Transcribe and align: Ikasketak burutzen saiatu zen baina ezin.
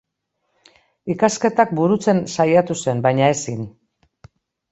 Ikasketak 1.15 1.73
burutzen 1.81 2.23
saiatu 2.37 2.79
zen 2.85 3.05
baina 3.09 3.27
ezin. 3.35 3.61